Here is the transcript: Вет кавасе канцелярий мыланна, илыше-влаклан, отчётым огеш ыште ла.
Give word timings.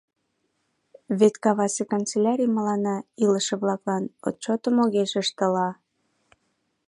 Вет 1.19 1.35
кавасе 1.43 1.83
канцелярий 1.91 2.51
мыланна, 2.55 2.95
илыше-влаклан, 3.23 4.03
отчётым 4.27 4.75
огеш 4.83 5.11
ыште 5.23 5.45
ла. 5.55 5.69